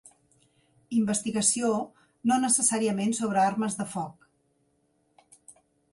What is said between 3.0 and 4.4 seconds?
sobre armes de foc.